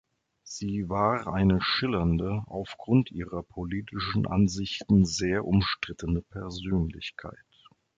[0.41, 7.45] Sie war eine schillernde, aufgrund ihrer politischen Ansichten sehr umstrittene Persönlichkeit.